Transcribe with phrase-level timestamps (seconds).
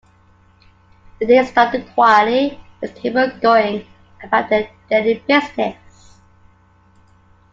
[1.19, 3.85] The day started quietly, with people going
[4.23, 6.17] about their daily business.